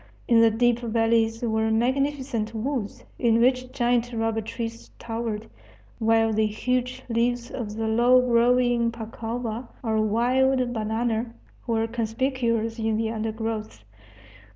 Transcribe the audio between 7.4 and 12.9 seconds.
of the low growing pacova, or wild banana, were conspicuous